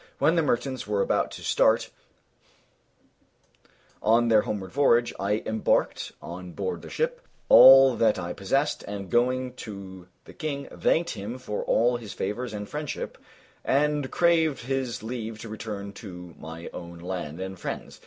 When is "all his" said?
11.65-12.13